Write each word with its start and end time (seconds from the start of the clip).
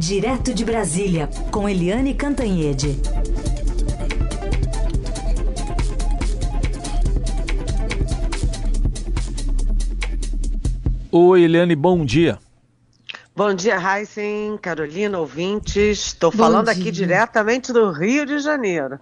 Direto 0.00 0.54
de 0.54 0.64
Brasília, 0.64 1.28
com 1.50 1.68
Eliane 1.68 2.14
Cantanhede. 2.14 2.96
Oi, 11.12 11.42
Eliane, 11.42 11.76
bom 11.76 12.02
dia. 12.02 12.38
Bom 13.36 13.52
dia, 13.52 13.76
Heisen, 13.76 14.56
Carolina, 14.56 15.18
ouvintes. 15.18 16.06
Estou 16.06 16.32
falando 16.32 16.72
dia. 16.72 16.80
aqui 16.80 16.90
diretamente 16.90 17.70
do 17.70 17.90
Rio 17.90 18.24
de 18.24 18.38
Janeiro. 18.38 18.98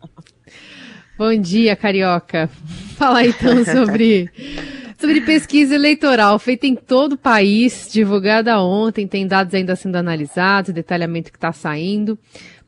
Bom 1.17 1.41
dia, 1.41 1.77
Carioca. 1.77 2.51
Fala 2.97 3.25
então 3.25 3.63
sobre 3.65 4.29
sobre 4.99 5.21
pesquisa 5.21 5.75
eleitoral 5.75 6.39
feita 6.39 6.67
em 6.67 6.75
todo 6.75 7.13
o 7.13 7.19
país, 7.19 7.89
divulgada 7.91 8.61
ontem, 8.61 9.07
tem 9.07 9.27
dados 9.27 9.55
ainda 9.55 9.77
sendo 9.77 9.97
analisados, 9.97 10.75
detalhamento 10.75 11.31
que 11.31 11.39
está 11.39 11.53
saindo. 11.53 12.19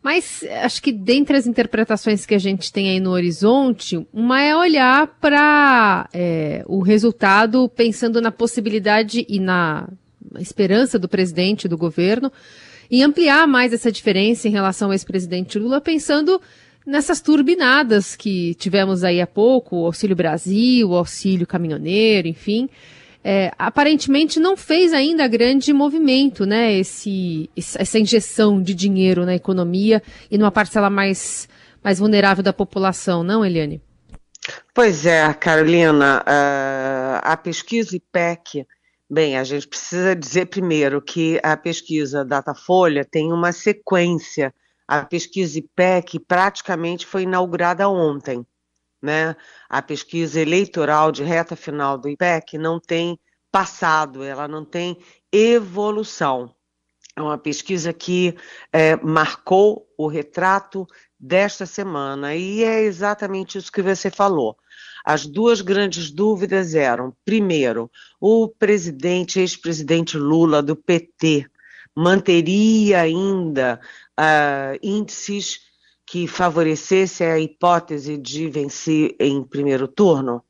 Mas 0.02 0.42
acho 0.62 0.80
que 0.80 0.92
dentre 0.92 1.36
as 1.36 1.46
interpretações 1.46 2.24
que 2.24 2.34
a 2.34 2.38
gente 2.38 2.72
tem 2.72 2.88
aí 2.88 3.00
no 3.00 3.10
horizonte, 3.10 4.06
uma 4.12 4.40
é 4.40 4.56
olhar 4.56 5.06
para 5.20 6.08
é, 6.12 6.64
o 6.66 6.80
resultado 6.80 7.68
pensando 7.68 8.20
na 8.20 8.30
possibilidade 8.30 9.26
e 9.28 9.38
na 9.38 9.88
esperança 10.38 10.98
do 10.98 11.08
presidente 11.08 11.68
do 11.68 11.76
governo 11.76 12.32
em 12.90 13.02
ampliar 13.02 13.46
mais 13.46 13.72
essa 13.72 13.92
diferença 13.92 14.48
em 14.48 14.50
relação 14.50 14.88
ao 14.88 14.92
ex-presidente 14.92 15.58
Lula, 15.58 15.80
pensando 15.80 16.40
nessas 16.86 17.20
turbinadas 17.20 18.16
que 18.16 18.54
tivemos 18.54 19.04
aí 19.04 19.20
há 19.20 19.26
pouco, 19.26 19.76
o 19.76 19.86
Auxílio 19.86 20.16
Brasil, 20.16 20.90
o 20.90 20.96
Auxílio 20.96 21.46
Caminhoneiro, 21.46 22.28
enfim. 22.28 22.68
É, 23.22 23.52
aparentemente 23.58 24.40
não 24.40 24.56
fez 24.56 24.94
ainda 24.94 25.28
grande 25.28 25.72
movimento, 25.72 26.46
né? 26.46 26.72
Esse, 26.72 27.50
essa 27.54 27.98
injeção 27.98 28.62
de 28.62 28.74
dinheiro 28.74 29.26
na 29.26 29.34
economia 29.34 30.02
e 30.30 30.38
numa 30.38 30.50
parcela 30.50 30.88
mais, 30.88 31.46
mais 31.84 31.98
vulnerável 31.98 32.42
da 32.42 32.52
população, 32.52 33.22
não, 33.22 33.44
Eliane? 33.44 33.82
Pois 34.72 35.04
é, 35.04 35.32
Carolina, 35.34 36.22
uh, 36.22 37.20
a 37.22 37.36
pesquisa 37.36 37.94
IPEC, 37.94 38.66
bem, 39.08 39.36
a 39.36 39.44
gente 39.44 39.68
precisa 39.68 40.16
dizer 40.16 40.46
primeiro 40.46 41.02
que 41.02 41.38
a 41.42 41.56
pesquisa 41.58 42.24
Datafolha 42.24 43.04
tem 43.04 43.32
uma 43.32 43.52
sequência 43.52 44.54
a 44.90 45.04
pesquisa 45.04 45.56
IPEC 45.56 46.18
praticamente 46.18 47.06
foi 47.06 47.22
inaugurada 47.22 47.88
ontem. 47.88 48.44
Né? 49.00 49.36
A 49.68 49.80
pesquisa 49.80 50.40
eleitoral 50.40 51.12
de 51.12 51.22
reta 51.22 51.54
final 51.54 51.96
do 51.96 52.08
IPEC 52.08 52.58
não 52.58 52.80
tem 52.80 53.16
passado, 53.52 54.24
ela 54.24 54.48
não 54.48 54.64
tem 54.64 54.98
evolução. 55.30 56.52
É 57.14 57.22
uma 57.22 57.38
pesquisa 57.38 57.92
que 57.92 58.36
é, 58.72 58.96
marcou 58.96 59.86
o 59.96 60.08
retrato 60.08 60.84
desta 61.18 61.66
semana 61.66 62.34
e 62.34 62.64
é 62.64 62.82
exatamente 62.82 63.58
isso 63.58 63.70
que 63.70 63.82
você 63.82 64.10
falou. 64.10 64.56
As 65.04 65.24
duas 65.24 65.60
grandes 65.60 66.10
dúvidas 66.10 66.74
eram: 66.74 67.14
primeiro, 67.24 67.88
o 68.20 68.48
presidente, 68.48 69.38
ex-presidente 69.38 70.18
Lula 70.18 70.60
do 70.60 70.74
PT, 70.74 71.48
manteria 71.96 73.00
ainda 73.00 73.80
uh, 74.18 74.78
índices 74.82 75.60
que 76.06 76.26
favorecesse 76.26 77.22
a 77.22 77.38
hipótese 77.38 78.16
de 78.18 78.48
vencer 78.48 79.14
em 79.20 79.42
primeiro 79.44 79.86
turno? 79.86 80.44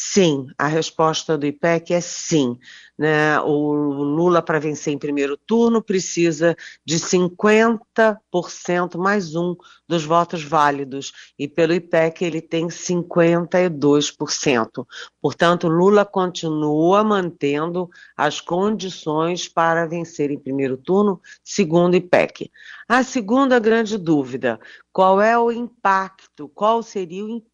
Sim, 0.00 0.46
a 0.56 0.68
resposta 0.68 1.36
do 1.36 1.44
IPEC 1.44 1.92
é 1.92 2.00
sim. 2.00 2.56
Né? 2.96 3.40
O 3.40 3.72
Lula, 3.72 4.40
para 4.40 4.60
vencer 4.60 4.94
em 4.94 4.98
primeiro 4.98 5.36
turno, 5.36 5.82
precisa 5.82 6.56
de 6.84 7.00
50% 7.00 8.96
mais 8.96 9.34
um 9.34 9.56
dos 9.88 10.04
votos 10.04 10.44
válidos. 10.44 11.12
E 11.36 11.48
pelo 11.48 11.74
IPEC 11.74 12.24
ele 12.24 12.40
tem 12.40 12.68
52%. 12.68 14.86
Portanto, 15.20 15.66
Lula 15.66 16.04
continua 16.04 17.02
mantendo 17.02 17.90
as 18.16 18.40
condições 18.40 19.48
para 19.48 19.84
vencer 19.84 20.30
em 20.30 20.38
primeiro 20.38 20.76
turno, 20.76 21.20
segundo 21.42 21.94
o 21.94 21.96
IPEC. 21.96 22.52
A 22.86 23.02
segunda 23.02 23.58
grande 23.58 23.98
dúvida: 23.98 24.60
qual 24.92 25.20
é 25.20 25.36
o 25.36 25.50
impacto? 25.50 26.48
Qual 26.50 26.84
seria 26.84 27.24
o 27.24 27.28
impacto? 27.28 27.47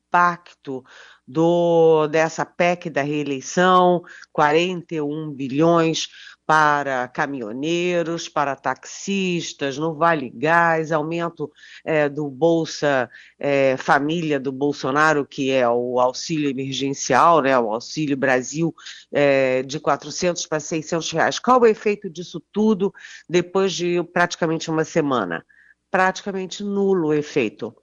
Do, 1.26 2.06
dessa 2.08 2.44
PEC 2.44 2.90
da 2.90 3.02
reeleição, 3.02 4.02
41 4.32 5.32
bilhões 5.32 6.08
para 6.46 7.08
caminhoneiros, 7.08 8.28
para 8.28 8.54
taxistas, 8.54 9.78
no 9.78 9.94
Vale 9.94 10.30
Gás, 10.30 10.92
aumento 10.92 11.50
é, 11.84 12.08
do 12.08 12.28
Bolsa 12.28 13.10
é, 13.38 13.76
Família 13.78 14.38
do 14.38 14.52
Bolsonaro, 14.52 15.26
que 15.26 15.50
é 15.50 15.66
o 15.66 15.98
auxílio 15.98 16.50
emergencial, 16.50 17.40
né, 17.40 17.58
o 17.58 17.72
Auxílio 17.72 18.16
Brasil, 18.16 18.74
é, 19.10 19.62
de 19.62 19.80
400 19.80 20.46
para 20.46 20.60
600 20.60 21.10
reais. 21.12 21.38
Qual 21.38 21.60
o 21.60 21.66
efeito 21.66 22.10
disso 22.10 22.42
tudo 22.52 22.92
depois 23.28 23.72
de 23.72 24.02
praticamente 24.12 24.70
uma 24.70 24.84
semana? 24.84 25.44
Praticamente 25.90 26.62
nulo 26.62 27.08
o 27.08 27.14
efeito 27.14 27.74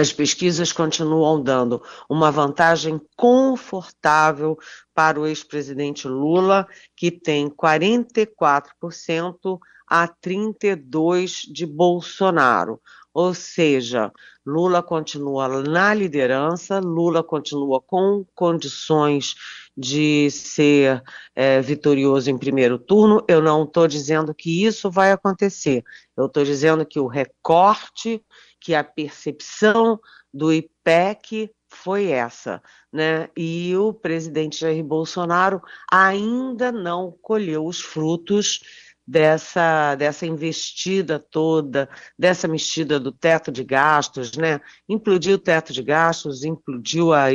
as 0.00 0.12
pesquisas 0.12 0.72
continuam 0.72 1.42
dando 1.42 1.82
uma 2.06 2.30
vantagem 2.30 3.00
confortável 3.16 4.58
para 4.94 5.18
o 5.18 5.26
ex-presidente 5.26 6.06
Lula, 6.06 6.68
que 6.94 7.10
tem 7.10 7.48
44% 7.48 9.58
a 9.88 10.06
32% 10.06 11.50
de 11.50 11.64
Bolsonaro. 11.64 12.78
Ou 13.14 13.32
seja, 13.32 14.12
Lula 14.44 14.82
continua 14.82 15.62
na 15.62 15.94
liderança, 15.94 16.78
Lula 16.78 17.24
continua 17.24 17.80
com 17.80 18.22
condições 18.34 19.34
de 19.74 20.30
ser 20.30 21.02
é, 21.34 21.62
vitorioso 21.62 22.30
em 22.30 22.36
primeiro 22.36 22.78
turno. 22.78 23.24
Eu 23.26 23.40
não 23.40 23.64
estou 23.64 23.88
dizendo 23.88 24.34
que 24.34 24.66
isso 24.66 24.90
vai 24.90 25.10
acontecer, 25.10 25.82
eu 26.14 26.26
estou 26.26 26.44
dizendo 26.44 26.84
que 26.84 27.00
o 27.00 27.06
recorte 27.06 28.22
que 28.66 28.74
a 28.74 28.82
percepção 28.82 30.00
do 30.34 30.52
IPEC 30.52 31.54
foi 31.68 32.08
essa, 32.08 32.60
né? 32.92 33.28
E 33.36 33.76
o 33.76 33.94
presidente 33.94 34.58
Jair 34.58 34.82
Bolsonaro 34.82 35.62
ainda 35.88 36.72
não 36.72 37.16
colheu 37.22 37.64
os 37.64 37.80
frutos 37.80 38.58
dessa, 39.06 39.94
dessa 39.94 40.26
investida 40.26 41.20
toda, 41.20 41.88
dessa 42.18 42.48
mexida 42.48 42.98
do 42.98 43.12
teto 43.12 43.52
de 43.52 43.62
gastos, 43.62 44.32
né? 44.36 44.60
Implodiu 44.88 45.36
o 45.36 45.38
teto 45.38 45.72
de 45.72 45.80
gastos, 45.80 46.42
implodiu 46.42 47.14
a, 47.14 47.26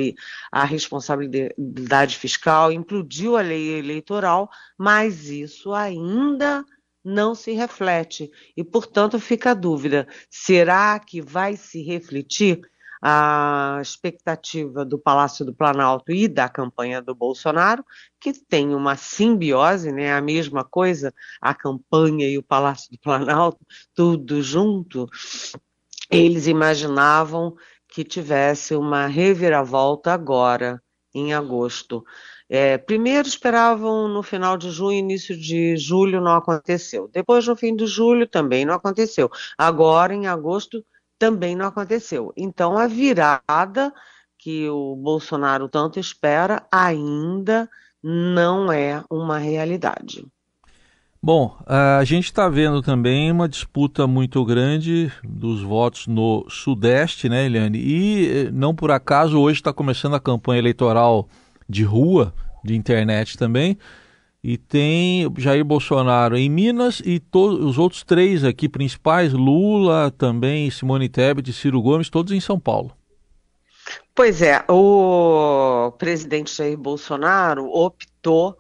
a 0.52 0.66
responsabilidade 0.66 2.18
fiscal, 2.18 2.74
implodiu 2.74 3.38
a 3.38 3.42
lei 3.42 3.80
eleitoral, 3.80 4.50
mas 4.78 5.30
isso 5.30 5.74
ainda 5.74 6.66
se 7.36 7.52
reflete. 7.54 8.32
E, 8.56 8.64
portanto, 8.64 9.20
fica 9.20 9.52
a 9.52 9.56
dúvida: 9.56 10.08
será 10.30 11.00
que 11.00 11.22
vai 11.22 11.56
se 11.56 11.82
refletir 11.82 12.62
a 13.02 13.80
expectativa 13.82 14.86
do 14.86 15.00
Palácio 15.00 15.44
do 15.44 15.54
Planalto 15.56 16.12
e 16.12 16.28
da 16.28 16.48
campanha 16.48 17.02
do 17.02 17.16
Bolsonaro, 17.16 17.84
que 18.20 18.32
tem 18.32 18.76
uma 18.76 18.96
simbiose, 18.96 19.92
né? 19.92 20.14
A 20.14 20.22
mesma 20.22 20.64
coisa, 20.64 21.12
a 21.42 21.54
campanha 21.56 22.30
e 22.30 22.38
o 22.38 22.44
Palácio 22.44 22.92
do 22.92 23.00
Planalto, 23.00 23.66
tudo 23.96 24.44
junto. 24.44 25.10
Eles 26.12 26.46
imaginavam 26.46 27.56
que 27.90 28.04
tivesse 28.04 28.76
uma 28.76 29.08
reviravolta 29.08 30.14
agora, 30.14 30.82
em 31.14 31.34
agosto. 31.34 32.04
É, 32.54 32.78
primeiro 32.78 33.30
esperavam 33.30 34.10
no 34.10 34.22
final 34.22 34.58
de 34.58 34.70
junho, 34.72 35.00
início 35.00 35.38
de 35.38 35.78
julho, 35.78 36.20
não 36.20 36.36
aconteceu. 36.36 37.10
Depois, 37.14 37.48
no 37.48 37.56
fim 37.56 37.74
de 37.74 37.86
julho, 37.86 38.28
também 38.28 38.66
não 38.66 38.74
aconteceu. 38.74 39.32
Agora, 39.58 40.14
em 40.14 40.28
agosto, 40.28 40.84
também 41.18 41.56
não 41.56 41.66
aconteceu. 41.66 42.34
Então, 42.36 42.78
a 42.78 42.88
virada 42.88 43.94
que 44.38 44.68
o 44.68 44.98
Bolsonaro 44.98 45.70
tanto 45.70 45.98
espera 45.98 46.62
ainda 46.70 47.70
não 48.04 48.70
é 48.70 49.02
uma 49.10 49.38
realidade. 49.38 50.28
Bom, 51.24 51.56
a 51.66 52.04
gente 52.04 52.26
está 52.26 52.50
vendo 52.50 52.82
também 52.82 53.32
uma 53.32 53.48
disputa 53.48 54.06
muito 54.06 54.44
grande 54.44 55.10
dos 55.24 55.62
votos 55.62 56.06
no 56.06 56.46
Sudeste, 56.50 57.30
né, 57.30 57.46
Eliane? 57.46 57.78
E 57.78 58.28
eh, 58.28 58.52
não 58.52 58.76
por 58.76 58.92
acaso 58.92 59.40
hoje 59.40 59.60
está 59.60 59.72
começando 59.72 60.16
a 60.16 60.20
campanha 60.20 60.60
eleitoral 60.60 61.30
de 61.70 61.84
rua, 61.84 62.34
de 62.64 62.76
internet 62.76 63.38
também. 63.38 63.78
E 64.44 64.58
tem 64.58 65.32
Jair 65.38 65.64
Bolsonaro 65.64 66.36
em 66.36 66.50
Minas 66.50 67.00
e 67.06 67.22
os 67.34 67.78
outros 67.78 68.04
três 68.04 68.44
aqui 68.44 68.68
principais, 68.68 69.34
Lula 69.34 70.10
também, 70.10 70.70
Simone 70.72 71.08
Tebet 71.08 71.54
Ciro 71.54 71.82
Gomes, 71.82 72.10
todos 72.10 72.32
em 72.32 72.40
São 72.40 72.60
Paulo. 72.60 72.96
Pois 74.16 74.42
é, 74.42 74.64
o 74.68 75.92
presidente 75.98 76.56
Jair 76.56 76.78
Bolsonaro 76.78 77.66
optou 77.66 78.58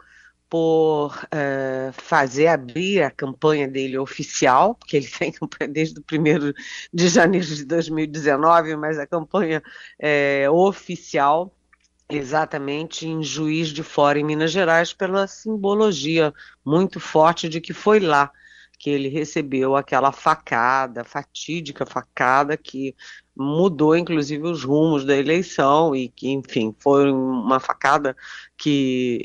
por 0.51 1.15
uh, 1.15 1.93
fazer 1.93 2.47
abrir 2.47 3.01
a 3.01 3.09
campanha 3.09 3.69
dele 3.69 3.97
oficial, 3.97 4.75
porque 4.75 4.97
ele 4.97 5.07
tem 5.17 5.31
campanha 5.31 5.71
desde 5.71 5.99
o 5.99 6.03
1 6.03 6.53
de 6.93 7.07
janeiro 7.07 7.47
de 7.47 7.63
2019, 7.63 8.75
mas 8.75 8.99
a 8.99 9.07
campanha 9.07 9.63
é 9.97 10.49
oficial 10.49 11.55
exatamente 12.11 13.07
em 13.07 13.23
Juiz 13.23 13.69
de 13.69 13.83
Fora, 13.83 14.19
em 14.19 14.23
Minas 14.23 14.51
Gerais, 14.51 14.93
pela 14.93 15.27
simbologia 15.27 16.33
muito 16.63 16.99
forte 16.99 17.47
de 17.47 17.61
que 17.61 17.73
foi 17.73 17.99
lá 17.99 18.31
que 18.77 18.89
ele 18.89 19.09
recebeu 19.09 19.75
aquela 19.75 20.11
facada, 20.11 21.03
fatídica 21.03 21.85
facada 21.85 22.57
que 22.57 22.95
mudou 23.35 23.95
inclusive 23.95 24.43
os 24.43 24.63
rumos 24.63 25.05
da 25.05 25.15
eleição 25.15 25.95
e 25.95 26.09
que, 26.09 26.29
enfim, 26.29 26.75
foi 26.79 27.11
uma 27.11 27.59
facada 27.59 28.17
que 28.57 29.21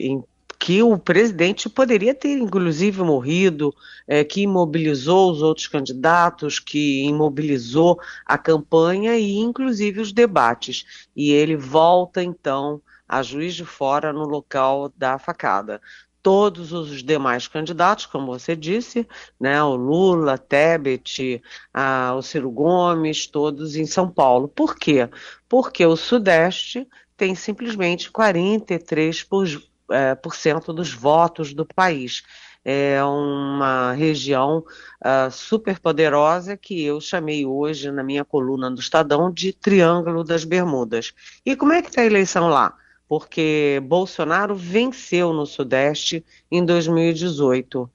que 0.67 0.83
o 0.83 0.99
presidente 0.99 1.69
poderia 1.69 2.13
ter, 2.13 2.37
inclusive, 2.39 3.01
morrido, 3.01 3.73
é, 4.05 4.25
que 4.25 4.41
imobilizou 4.41 5.31
os 5.31 5.41
outros 5.41 5.69
candidatos, 5.69 6.59
que 6.59 7.05
imobilizou 7.05 8.01
a 8.25 8.37
campanha 8.37 9.17
e, 9.17 9.37
inclusive, 9.37 10.01
os 10.01 10.11
debates. 10.11 10.85
E 11.15 11.31
ele 11.31 11.57
volta, 11.57 12.21
então, 12.21 12.83
a 13.07 13.23
juiz 13.23 13.55
de 13.55 13.65
fora 13.65 14.13
no 14.13 14.25
local 14.25 14.93
da 14.97 15.21
facada. 15.21 15.81
Todos 16.21 16.73
os 16.73 17.01
demais 17.01 17.47
candidatos, 17.47 18.05
como 18.07 18.27
você 18.27 18.57
disse, 18.57 19.07
né, 19.39 19.63
o 19.63 19.77
Lula, 19.77 20.37
Tebet, 20.37 21.41
a, 21.73 22.13
o 22.17 22.23
Ciro 22.23 22.51
Gomes, 22.51 23.29
todos 23.29 23.77
em 23.77 23.87
São 23.87 24.11
Paulo. 24.11 24.49
Por 24.49 24.75
quê? 24.75 25.09
Porque 25.49 25.87
o 25.87 25.95
Sudeste 25.95 26.89
tem 27.17 27.37
simplesmente 27.37 28.11
43 28.11 29.23
por, 29.23 29.47
é, 29.91 30.15
por 30.15 30.35
cento 30.35 30.73
dos 30.73 30.93
votos 30.93 31.53
do 31.55 31.65
país. 31.65 32.23
É 32.69 33.01
uma 33.05 33.93
região 33.93 34.59
uh, 34.59 35.31
super 35.31 35.79
poderosa 35.79 36.57
que 36.57 36.83
eu 36.83 37.01
chamei 37.01 37.47
hoje 37.47 37.93
na 37.93 38.03
minha 38.03 38.25
coluna 38.25 38.69
do 38.69 38.81
Estadão 38.81 39.31
de 39.31 39.53
Triângulo 39.53 40.25
das 40.25 40.43
Bermudas. 40.43 41.15
E 41.45 41.55
como 41.55 41.73
é 41.73 41.81
que 41.81 41.91
está 41.91 42.03
a 42.03 42.07
eleição 42.07 42.49
lá? 42.49 42.75
Porque 43.09 43.81
Bolsonaro 43.85 44.57
venceu 44.57 45.33
no 45.33 45.47
Sudeste 45.47 46.27
em 46.51 46.65
2018. 46.65 47.89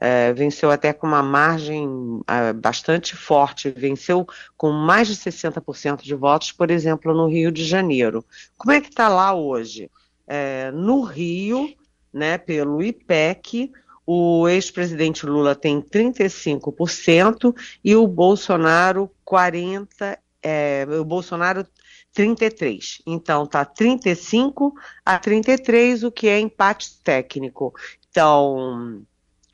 É, 0.00 0.32
venceu 0.32 0.70
até 0.70 0.92
com 0.94 1.06
uma 1.06 1.22
margem 1.22 1.86
é, 2.26 2.52
bastante 2.54 3.14
forte, 3.14 3.70
venceu 3.70 4.26
com 4.56 4.70
mais 4.70 5.06
de 5.06 5.16
60% 5.16 6.02
de 6.02 6.14
votos, 6.14 6.50
por 6.50 6.70
exemplo, 6.70 7.12
no 7.12 7.28
Rio 7.28 7.52
de 7.52 7.62
Janeiro. 7.62 8.24
Como 8.56 8.72
é 8.72 8.80
que 8.80 8.88
está 8.88 9.06
lá 9.06 9.34
hoje? 9.34 9.90
É, 10.26 10.70
no 10.70 11.02
Rio, 11.02 11.72
né, 12.12 12.38
pelo 12.38 12.82
IPEC, 12.82 13.72
o 14.06 14.48
ex-presidente 14.48 15.24
Lula 15.24 15.54
tem 15.54 15.80
35% 15.80 17.54
e 17.82 17.96
o 17.96 18.06
Bolsonaro 18.06 19.10
40, 19.24 20.18
é, 20.42 20.86
o 21.00 21.04
Bolsonaro 21.04 21.66
33. 22.12 23.02
Então 23.06 23.46
tá 23.46 23.64
35 23.64 24.74
a 25.04 25.18
33, 25.18 26.04
o 26.04 26.12
que 26.12 26.28
é 26.28 26.38
empate 26.38 27.00
técnico. 27.02 27.74
Então, 28.10 29.02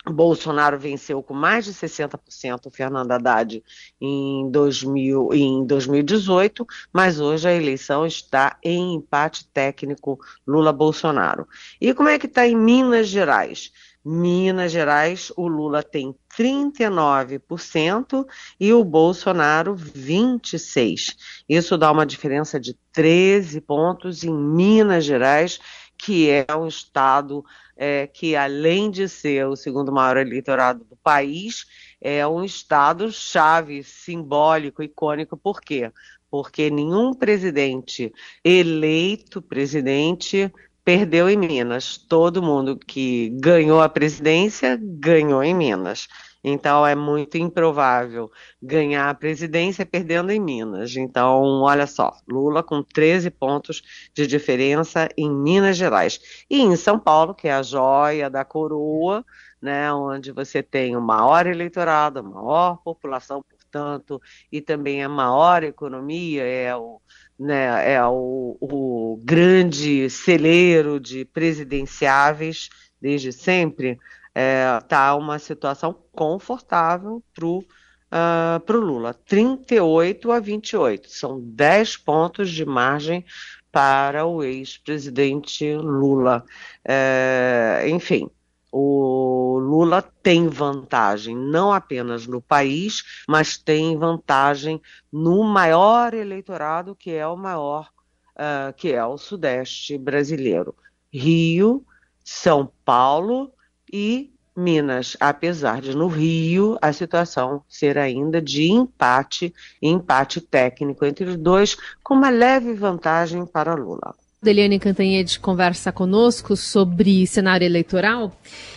Bolsonaro 0.07 0.79
venceu 0.79 1.23
com 1.23 1.35
mais 1.35 1.67
de 1.67 1.75
60% 1.75 2.67
o 2.67 2.71
Fernando 2.71 3.11
Haddad 3.13 3.63
em, 4.01 4.51
2000, 4.51 5.29
em 5.35 5.67
2018, 5.67 6.67
mas 6.93 7.21
hoje 7.21 7.47
a 7.47 7.55
eleição 7.55 8.07
está 8.07 8.57
em 8.63 8.95
empate 8.95 9.47
técnico 9.49 10.19
Lula-Bolsonaro. 10.47 11.47
E 11.81 11.93
como 11.93 12.09
é 12.09 12.19
que 12.19 12.27
está 12.27 12.47
em 12.47 12.57
Minas 12.57 13.09
Gerais? 13.09 13.71
Minas 14.03 14.73
Gerais, 14.73 15.31
o 15.37 15.47
Lula 15.47 15.83
tem 15.83 16.15
39% 16.37 18.27
e 18.59 18.73
o 18.73 18.83
Bolsonaro 18.83 19.77
26%. 19.77 21.15
Isso 21.47 21.77
dá 21.77 21.93
uma 21.93 22.07
diferença 22.07 22.59
de 22.59 22.75
13 22.93 23.61
pontos 23.61 24.25
em 24.25 24.33
Minas 24.33 25.05
Gerais, 25.05 25.61
que 26.01 26.31
é 26.31 26.47
um 26.57 26.67
estado 26.67 27.45
é, 27.77 28.07
que, 28.07 28.35
além 28.35 28.91
de 28.91 29.07
ser 29.07 29.47
o 29.47 29.55
segundo 29.55 29.93
maior 29.93 30.17
eleitorado 30.17 30.83
do 30.85 30.97
país, 30.97 31.67
é 32.01 32.27
um 32.27 32.43
estado-chave, 32.43 33.85
simbólico, 33.85 34.83
icônico. 34.83 35.37
Por 35.37 35.61
quê? 35.61 35.93
Porque 36.31 36.71
nenhum 36.71 37.13
presidente 37.13 38.13
eleito 38.43 39.43
presidente 39.43 40.51
perdeu 40.83 41.29
em 41.29 41.37
Minas. 41.37 41.99
Todo 41.99 42.43
mundo 42.43 42.79
que 42.79 43.29
ganhou 43.39 43.83
a 43.83 43.89
presidência 43.89 44.81
ganhou 44.81 45.43
em 45.43 45.55
Minas. 45.55 46.09
Então 46.43 46.87
é 46.87 46.95
muito 46.95 47.37
improvável 47.37 48.31
ganhar 48.63 49.11
a 49.11 49.15
presidência 49.15 49.85
perdendo 49.85 50.33
em 50.33 50.41
Minas. 50.41 50.97
Então, 50.97 51.61
olha 51.63 51.87
só, 51.87 52.13
Lula 52.29 52.63
com 52.63 52.83
13 52.83 53.31
pontos 53.31 53.83
de 54.15 54.27
diferença 54.27 55.09
em 55.17 55.31
Minas 55.31 55.77
Gerais. 55.77 56.21
E 56.49 56.61
em 56.61 56.75
São 56.77 56.99
Paulo, 56.99 57.35
que 57.35 57.49
é 57.49 57.53
a 57.53 57.63
joia 57.63 58.31
da 58.31 58.45
coroa, 58.45 59.25
né, 59.61 59.93
onde 59.93 60.33
você 60.33 60.63
tem 60.63 60.97
o 60.97 61.01
maior 61.01 61.47
eleitorado, 61.47 62.21
a 62.21 62.23
maior 62.23 62.79
população, 62.83 63.43
portanto, 63.43 64.21
e 64.51 64.61
também 64.61 65.05
a 65.05 65.09
maior 65.09 65.63
economia, 65.63 66.43
é 66.45 66.75
o, 66.75 67.01
né, 67.39 67.93
é 67.93 68.05
o, 68.07 68.57
o 68.61 69.21
grande 69.23 70.09
celeiro 70.09 70.99
de 70.99 71.27
presidenciáveis 71.27 72.71
desde 73.01 73.33
sempre 73.33 73.99
é, 74.35 74.81
tá 74.89 75.15
uma 75.15 75.39
situação 75.39 75.95
confortável 76.13 77.23
para 77.35 77.47
o 77.47 77.59
uh, 77.59 78.79
Lula. 78.79 79.15
38 79.15 80.31
a 80.33 80.41
28, 80.41 81.11
são 81.11 81.41
10 81.41 81.97
pontos 81.99 82.51
de 82.51 82.65
margem 82.65 83.25
para 83.73 84.27
o 84.27 84.43
ex-presidente 84.43 85.75
Lula. 85.77 86.45
É, 86.85 87.85
enfim, 87.89 88.29
o 88.73 89.59
Lula 89.61 90.03
tem 90.23 90.49
vantagem 90.49 91.37
não 91.37 91.73
apenas 91.73 92.27
no 92.27 92.41
país, 92.41 93.03
mas 93.29 93.57
tem 93.57 93.97
vantagem 93.97 94.81
no 95.13 95.43
maior 95.45 96.15
eleitorado, 96.15 96.95
que 96.95 97.11
é 97.11 97.27
o 97.27 97.37
maior, 97.37 97.91
uh, 98.37 98.73
que 98.77 98.93
é 98.93 99.05
o 99.05 99.19
Sudeste 99.19 99.99
brasileiro. 99.99 100.75
Rio, 101.13 101.85
São 102.25 102.73
Paulo, 102.85 103.53
e 103.93 104.31
Minas, 104.57 105.17
apesar 105.21 105.81
de 105.81 105.97
no 105.97 106.07
Rio 106.07 106.77
a 106.83 106.93
situação 106.93 107.63
ser 107.69 107.97
ainda 107.97 108.41
de 108.43 108.71
empate, 108.71 109.55
empate 109.81 110.41
técnico 110.41 111.05
entre 111.05 111.25
os 111.25 111.37
dois, 111.37 111.77
com 112.03 112.15
uma 112.15 112.31
leve 112.31 112.75
vantagem 112.75 113.47
para 113.47 113.75
Lula. 113.75 114.15
Deliane 114.43 114.79
Cantanhede 114.79 115.39
conversa 115.39 115.93
conosco 115.93 116.57
sobre 116.57 117.27
cenário 117.27 117.65
eleitoral. 117.65 118.33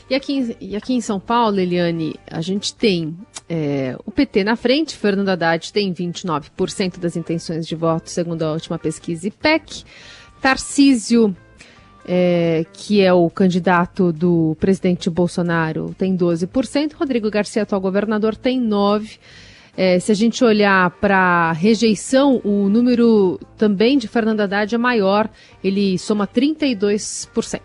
E 0.09 0.15
aqui, 0.15 0.57
e 0.59 0.75
aqui 0.75 0.93
em 0.93 0.99
São 0.99 1.19
Paulo, 1.19 1.57
Eliane, 1.57 2.15
a 2.29 2.41
gente 2.41 2.75
tem 2.75 3.17
é, 3.47 3.95
o 4.05 4.11
PT 4.11 4.43
na 4.43 4.57
frente, 4.57 4.95
Fernando 4.95 5.29
Haddad 5.29 5.71
tem 5.71 5.93
29% 5.93 6.99
das 6.99 7.15
intenções 7.15 7.65
de 7.65 7.75
voto, 7.75 8.09
segundo 8.09 8.43
a 8.43 8.51
última 8.51 8.77
pesquisa 8.77 9.27
IPEC. 9.27 9.85
Tarcísio 10.41 11.33
é, 12.05 12.65
que 12.73 13.01
é 13.01 13.13
o 13.13 13.29
candidato 13.29 14.11
do 14.11 14.55
presidente 14.59 15.09
Bolsonaro, 15.09 15.95
tem 15.97 16.17
12%, 16.17 16.93
Rodrigo 16.93 17.29
Garcia, 17.29 17.63
atual 17.63 17.81
governador, 17.81 18.35
tem 18.35 18.61
9%. 18.61 19.19
É, 19.75 19.99
se 19.99 20.11
a 20.11 20.15
gente 20.15 20.43
olhar 20.43 20.91
para 20.91 21.51
rejeição, 21.53 22.39
o 22.43 22.69
número 22.69 23.39
também 23.57 23.97
de 23.97 24.07
Fernando 24.07 24.41
Haddad 24.41 24.75
é 24.75 24.77
maior, 24.77 25.27
ele 25.63 25.97
soma 25.97 26.27
32%. 26.27 27.59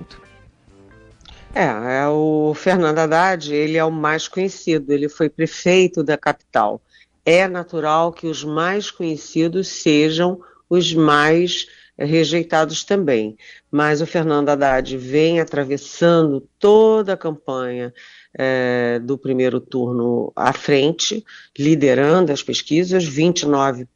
É, 1.54 1.64
é, 1.64 2.08
o 2.08 2.54
Fernando 2.54 2.98
Haddad, 2.98 3.54
ele 3.54 3.76
é 3.76 3.84
o 3.84 3.90
mais 3.90 4.26
conhecido, 4.26 4.90
ele 4.90 5.08
foi 5.08 5.28
prefeito 5.28 6.02
da 6.02 6.16
capital. 6.16 6.80
É 7.26 7.46
natural 7.46 8.10
que 8.10 8.26
os 8.26 8.42
mais 8.42 8.90
conhecidos 8.90 9.68
sejam 9.68 10.40
os 10.70 10.94
mais 10.94 11.66
rejeitados 11.98 12.84
também. 12.84 13.36
Mas 13.70 14.00
o 14.00 14.06
Fernando 14.06 14.48
Haddad 14.48 14.96
vem 14.96 15.40
atravessando 15.40 16.46
toda 16.58 17.14
a 17.14 17.16
campanha 17.16 17.92
é, 18.36 19.00
do 19.02 19.18
primeiro 19.18 19.60
turno 19.60 20.32
à 20.36 20.52
frente, 20.52 21.24
liderando 21.58 22.32
as 22.32 22.42
pesquisas, 22.42 23.04
29% 23.04 23.86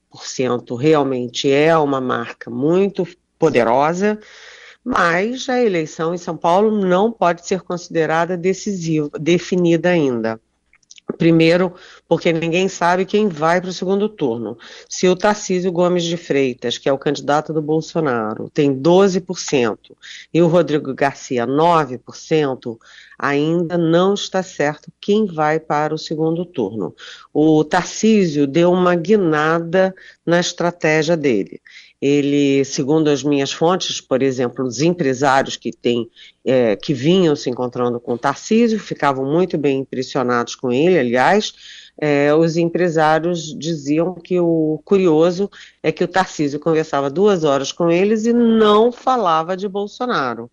realmente 0.79 1.51
é 1.51 1.77
uma 1.77 2.01
marca 2.01 2.51
muito 2.51 3.07
poderosa, 3.39 4.19
mas 4.85 5.49
a 5.49 5.63
eleição 5.63 6.15
em 6.15 6.19
São 6.19 6.37
Paulo 6.37 6.71
não 6.85 7.11
pode 7.11 7.47
ser 7.47 7.63
considerada 7.63 8.37
decisiva, 8.37 9.11
definida 9.19 9.91
ainda. 9.91 10.41
Primeiro, 11.19 11.75
porque 12.09 12.33
ninguém 12.33 12.69
sabe 12.69 13.05
quem 13.05 13.29
vai 13.29 13.61
para 13.61 13.71
o 13.71 13.73
segundo 13.73 14.09
turno. 14.09 14.57
Se 14.89 15.09
o 15.09 15.17
Tarcísio 15.17 15.71
Gomes 15.71 16.05
de 16.05 16.17
Freitas, 16.17 16.79
que 16.79 16.89
é 16.89 16.93
o 16.93 16.99
candidato 16.99 17.53
do 17.53 17.61
Bolsonaro, 17.61 18.51
tem 18.51 18.75
12% 18.75 19.79
e 20.33 20.41
o 20.41 20.47
Rodrigo 20.47 20.95
Garcia 20.95 21.47
9%, 21.47 22.79
ainda 23.19 23.77
não 23.77 24.15
está 24.15 24.43
certo 24.43 24.91
quem 25.01 25.27
vai 25.27 25.61
para 25.61 25.95
o 25.95 25.99
segundo 25.99 26.45
turno. 26.45 26.95
O 27.33 27.63
Tarcísio 27.65 28.47
deu 28.47 28.73
uma 28.73 28.95
guinada 28.95 29.95
na 30.25 30.41
estratégia 30.41 31.17
dele 31.17 31.61
ele, 32.03 32.65
segundo 32.65 33.09
as 33.09 33.23
minhas 33.23 33.53
fontes, 33.53 34.01
por 34.01 34.23
exemplo, 34.23 34.67
os 34.67 34.83
empresários 34.83 35.57
que 35.57 35.71
têm, 35.71 36.11
é, 36.45 36.75
que 36.75 36.93
vinham 36.93 37.37
se 37.37 37.49
encontrando 37.49 38.01
com 38.01 38.15
o 38.15 38.19
Tarcísio, 38.19 38.81
ficavam 38.81 39.25
muito 39.25 39.57
bem 39.57 39.79
impressionados 39.79 40.57
com 40.57 40.73
ele, 40.73 40.99
aliás, 40.99 41.55
é, 41.97 42.35
os 42.35 42.57
empresários 42.57 43.57
diziam 43.57 44.15
que 44.15 44.41
o 44.41 44.83
curioso 44.85 45.49
é 45.81 45.93
que 45.93 46.03
o 46.03 46.09
Tarcísio 46.09 46.59
conversava 46.59 47.09
duas 47.09 47.45
horas 47.45 47.71
com 47.71 47.89
eles 47.89 48.27
e 48.27 48.33
não 48.33 48.91
falava 48.91 49.57
de 49.57 49.69
Bolsonaro. 49.69 50.51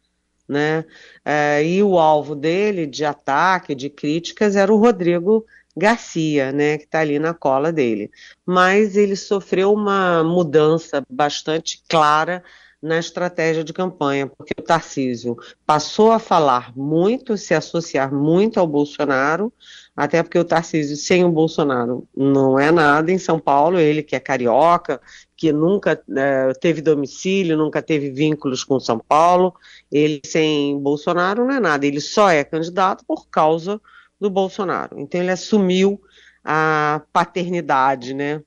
Né? 0.47 0.85
É, 1.25 1.63
e 1.63 1.81
o 1.81 1.97
alvo 1.97 2.35
dele 2.35 2.85
de 2.85 3.05
ataque, 3.05 3.73
de 3.73 3.89
críticas, 3.89 4.55
era 4.55 4.71
o 4.73 4.77
Rodrigo 4.77 5.45
Garcia, 5.79 6.51
né, 6.51 6.77
que 6.77 6.83
está 6.83 6.99
ali 6.99 7.17
na 7.17 7.33
cola 7.33 7.71
dele. 7.71 8.11
Mas 8.45 8.95
ele 8.95 9.15
sofreu 9.15 9.73
uma 9.73 10.23
mudança 10.23 11.03
bastante 11.09 11.81
clara 11.87 12.43
na 12.81 12.97
estratégia 12.97 13.63
de 13.63 13.73
campanha, 13.73 14.27
porque 14.27 14.53
o 14.57 14.63
Tarcísio 14.63 15.37
passou 15.65 16.11
a 16.11 16.19
falar 16.19 16.71
muito, 16.75 17.37
se 17.37 17.53
associar 17.53 18.13
muito 18.13 18.59
ao 18.59 18.65
Bolsonaro, 18.65 19.51
até 19.95 20.23
porque 20.23 20.39
o 20.39 20.45
Tarcísio 20.45 20.95
sem 20.95 21.25
o 21.25 21.31
Bolsonaro 21.31 22.07
não 22.15 22.57
é 22.57 22.71
nada 22.71 23.11
em 23.11 23.17
São 23.17 23.37
Paulo, 23.37 23.77
ele 23.77 24.01
que 24.01 24.15
é 24.15 24.19
carioca, 24.19 25.01
que 25.35 25.51
nunca 25.51 26.01
é, 26.15 26.53
teve 26.53 26.81
domicílio, 26.81 27.57
nunca 27.57 27.81
teve 27.81 28.11
vínculos 28.11 28.63
com 28.63 28.79
São 28.79 28.97
Paulo, 28.97 29.53
ele 29.91 30.21
sem 30.23 30.79
Bolsonaro 30.79 31.45
não 31.45 31.53
é 31.53 31.59
nada, 31.59 31.85
ele 31.85 31.99
só 31.99 32.29
é 32.29 32.45
candidato 32.45 33.03
por 33.05 33.27
causa 33.27 33.73
do 33.75 33.81
Bolsonaro. 34.27 34.99
Então 34.99 35.21
ele 35.21 35.29
assumiu 35.29 36.01
a 36.43 37.03
paternidade, 37.13 38.15
né? 38.15 38.41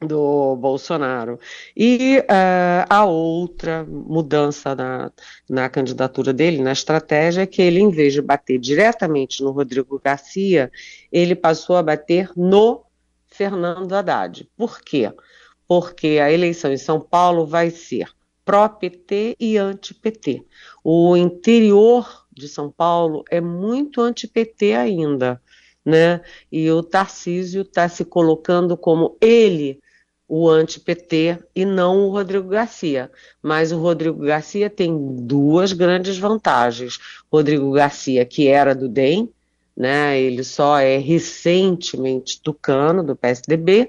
do 0.00 0.56
Bolsonaro. 0.56 1.38
E 1.76 2.20
uh, 2.20 2.86
a 2.88 3.04
outra 3.04 3.84
mudança 3.84 4.74
na, 4.74 5.12
na 5.48 5.68
candidatura 5.68 6.32
dele, 6.32 6.62
na 6.62 6.72
estratégia, 6.72 7.42
é 7.42 7.46
que 7.46 7.60
ele, 7.60 7.80
em 7.80 7.90
vez 7.90 8.14
de 8.14 8.22
bater 8.22 8.58
diretamente 8.58 9.42
no 9.42 9.50
Rodrigo 9.50 10.00
Garcia, 10.02 10.72
ele 11.12 11.34
passou 11.34 11.76
a 11.76 11.82
bater 11.82 12.30
no 12.34 12.82
Fernando 13.26 13.92
Haddad. 13.92 14.48
Por 14.56 14.80
quê? 14.80 15.12
Porque 15.68 16.18
a 16.18 16.32
eleição 16.32 16.72
em 16.72 16.78
São 16.78 17.00
Paulo 17.00 17.46
vai 17.46 17.70
ser 17.70 18.08
pró-PT 18.44 19.36
e 19.38 19.58
anti-PT. 19.58 20.44
O 20.82 21.16
interior 21.16 22.19
de 22.32 22.48
São 22.48 22.70
Paulo 22.70 23.24
é 23.30 23.40
muito 23.40 24.00
anti-PT 24.00 24.74
ainda, 24.74 25.40
né? 25.84 26.20
E 26.50 26.70
o 26.70 26.82
Tarcísio 26.82 27.62
está 27.62 27.88
se 27.88 28.04
colocando 28.04 28.76
como 28.76 29.16
ele 29.20 29.80
o 30.28 30.48
anti-PT 30.48 31.38
e 31.56 31.64
não 31.64 32.06
o 32.06 32.10
Rodrigo 32.10 32.48
Garcia. 32.48 33.10
Mas 33.42 33.72
o 33.72 33.78
Rodrigo 33.78 34.24
Garcia 34.24 34.70
tem 34.70 34.96
duas 35.26 35.72
grandes 35.72 36.18
vantagens. 36.18 37.00
Rodrigo 37.30 37.72
Garcia, 37.72 38.24
que 38.24 38.46
era 38.46 38.72
do 38.72 38.88
DEM, 38.88 39.28
né? 39.76 40.20
Ele 40.20 40.44
só 40.44 40.78
é 40.78 40.98
recentemente 40.98 42.40
tucano 42.40 43.02
do 43.02 43.16
PSDB. 43.16 43.88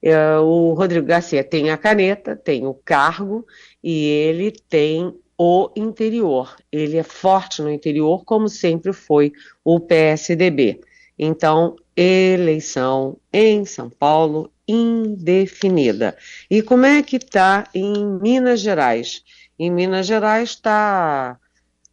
É, 0.00 0.38
o 0.38 0.74
Rodrigo 0.74 1.06
Garcia 1.06 1.42
tem 1.42 1.70
a 1.70 1.76
caneta, 1.76 2.36
tem 2.36 2.66
o 2.66 2.74
cargo 2.74 3.44
e 3.82 4.04
ele 4.04 4.52
tem 4.52 5.12
o 5.42 5.70
interior. 5.74 6.54
Ele 6.70 6.98
é 6.98 7.02
forte 7.02 7.62
no 7.62 7.70
interior, 7.70 8.26
como 8.26 8.46
sempre 8.46 8.92
foi 8.92 9.32
o 9.64 9.80
PSDB. 9.80 10.82
Então, 11.18 11.76
eleição 11.96 13.16
em 13.32 13.64
São 13.64 13.88
Paulo 13.88 14.52
indefinida. 14.68 16.14
E 16.50 16.60
como 16.60 16.84
é 16.84 17.02
que 17.02 17.16
está 17.16 17.66
em 17.74 18.04
Minas 18.20 18.60
Gerais? 18.60 19.24
Em 19.58 19.70
Minas 19.70 20.06
Gerais 20.06 20.50
está 20.50 21.38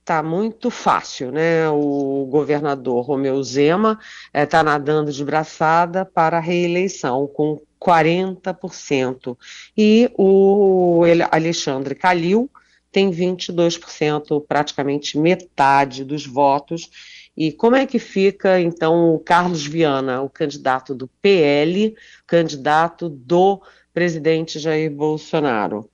tá 0.03 0.21
muito 0.21 0.69
fácil, 0.69 1.31
né? 1.31 1.69
O 1.69 2.27
governador 2.29 3.05
Romeu 3.05 3.41
Zema 3.41 3.97
está 4.33 4.57
eh, 4.57 4.59
é, 4.59 4.63
nadando 4.63 5.09
de 5.09 5.23
braçada 5.23 6.03
para 6.03 6.35
a 6.35 6.41
reeleição 6.41 7.25
com 7.27 7.61
40%. 7.79 9.37
E 9.77 10.11
o 10.17 11.01
Alexandre 11.31 11.95
Calil 11.95 12.51
tem 12.97 13.11
22%, 13.11 14.43
praticamente 14.47 15.19
metade 15.19 16.03
dos 16.03 16.25
votos. 16.25 16.89
E 17.37 17.51
como 17.51 17.75
é 17.75 17.85
que 17.85 17.99
fica, 17.99 18.59
então, 18.59 19.13
o 19.13 19.19
Carlos 19.19 19.63
Viana, 19.63 20.23
o 20.23 20.27
candidato 20.27 20.95
do 20.95 21.07
PL, 21.21 21.95
candidato 22.25 23.07
do 23.07 23.61
presidente 23.93 24.57
Jair 24.57 24.89
Bolsonaro? 24.89 25.87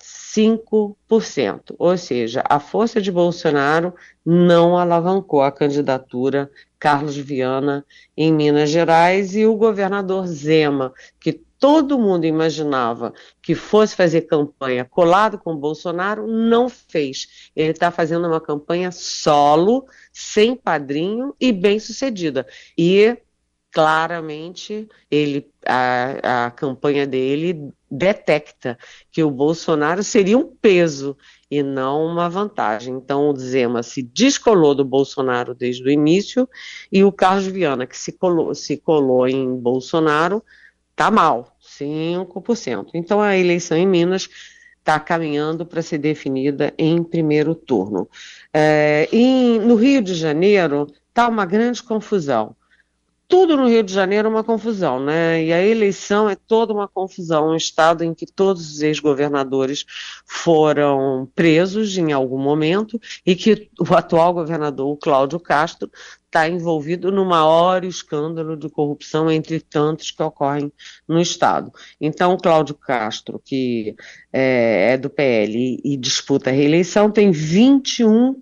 5%. 0.00 1.74
Ou 1.76 1.98
seja, 1.98 2.44
a 2.48 2.60
força 2.60 3.02
de 3.02 3.10
Bolsonaro 3.10 3.92
não 4.24 4.78
alavancou 4.78 5.42
a 5.42 5.50
candidatura 5.50 6.48
Carlos 6.78 7.16
Viana 7.16 7.84
em 8.16 8.32
Minas 8.32 8.70
Gerais 8.70 9.34
e 9.34 9.44
o 9.44 9.56
governador 9.56 10.28
Zema, 10.28 10.92
que 11.18 11.32
todo 11.64 11.98
mundo 11.98 12.26
imaginava 12.26 13.14
que 13.40 13.54
fosse 13.54 13.96
fazer 13.96 14.20
campanha 14.26 14.84
colado 14.84 15.38
com 15.38 15.54
o 15.54 15.56
Bolsonaro, 15.56 16.26
não 16.26 16.68
fez. 16.68 17.50
Ele 17.56 17.70
está 17.70 17.90
fazendo 17.90 18.28
uma 18.28 18.38
campanha 18.38 18.92
solo, 18.92 19.86
sem 20.12 20.54
padrinho 20.54 21.34
e 21.40 21.50
bem 21.52 21.78
sucedida. 21.80 22.46
E 22.76 23.16
claramente 23.72 24.86
ele 25.10 25.50
a, 25.66 26.48
a 26.48 26.50
campanha 26.50 27.06
dele 27.06 27.72
detecta 27.90 28.76
que 29.10 29.22
o 29.22 29.30
Bolsonaro 29.30 30.02
seria 30.02 30.36
um 30.36 30.54
peso 30.54 31.16
e 31.50 31.62
não 31.62 32.04
uma 32.04 32.28
vantagem. 32.28 32.94
Então 32.94 33.30
o 33.30 33.36
Zema 33.38 33.82
se 33.82 34.02
descolou 34.02 34.74
do 34.74 34.84
Bolsonaro 34.84 35.54
desde 35.54 35.82
o 35.82 35.90
início 35.90 36.46
e 36.92 37.02
o 37.02 37.10
Carlos 37.10 37.46
Viana, 37.46 37.86
que 37.86 37.96
se 37.96 38.12
colou, 38.12 38.54
se 38.54 38.76
colou 38.76 39.26
em 39.26 39.56
Bolsonaro, 39.56 40.44
tá 40.94 41.10
mal, 41.10 41.53
5%. 41.80 42.90
Então 42.94 43.20
a 43.20 43.36
eleição 43.36 43.76
em 43.76 43.86
Minas 43.86 44.28
está 44.78 45.00
caminhando 45.00 45.64
para 45.64 45.80
ser 45.82 45.98
definida 45.98 46.72
em 46.76 47.02
primeiro 47.02 47.54
turno. 47.54 48.08
É, 48.52 49.08
em, 49.10 49.58
no 49.58 49.74
Rio 49.74 50.02
de 50.02 50.14
Janeiro 50.14 50.86
está 51.08 51.28
uma 51.28 51.46
grande 51.46 51.82
confusão 51.82 52.54
tudo 53.26 53.56
no 53.56 53.68
Rio 53.68 53.82
de 53.82 53.92
Janeiro 53.92 54.28
é 54.28 54.30
uma 54.30 54.44
confusão, 54.44 55.00
né? 55.00 55.42
E 55.42 55.52
a 55.52 55.60
eleição 55.60 56.28
é 56.28 56.36
toda 56.36 56.72
uma 56.72 56.86
confusão, 56.86 57.48
um 57.48 57.56
estado 57.56 58.04
em 58.04 58.14
que 58.14 58.26
todos 58.26 58.70
os 58.70 58.82
ex-governadores 58.82 59.84
foram 60.26 61.28
presos 61.34 61.96
em 61.96 62.12
algum 62.12 62.38
momento 62.38 63.00
e 63.24 63.34
que 63.34 63.70
o 63.78 63.94
atual 63.94 64.34
governador, 64.34 64.86
o 64.88 64.96
Cláudio 64.96 65.40
Castro, 65.40 65.90
está 66.34 66.48
envolvido 66.48 67.12
no 67.12 67.24
maior 67.24 67.84
escândalo 67.84 68.56
de 68.56 68.68
corrupção 68.68 69.30
entre 69.30 69.60
tantos 69.60 70.10
que 70.10 70.20
ocorrem 70.20 70.72
no 71.06 71.20
estado. 71.20 71.72
Então, 72.00 72.36
Cláudio 72.36 72.74
Castro, 72.74 73.40
que 73.42 73.94
é, 74.32 74.94
é 74.94 74.96
do 74.98 75.08
PL 75.08 75.80
e 75.84 75.96
disputa 75.96 76.50
a 76.50 76.52
reeleição, 76.52 77.08
tem 77.08 77.30
21%. 77.30 78.34